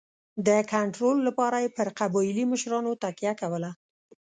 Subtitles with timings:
[0.47, 3.71] د کنټرول لپاره یې پر قبایلي مشرانو تکیه کوله.